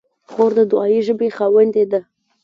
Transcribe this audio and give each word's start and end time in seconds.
خور 0.31 0.51
د 0.57 0.59
دعایي 0.71 0.99
ژبې 1.07 1.29
خاوندې 1.37 1.83
ده. 1.91 1.99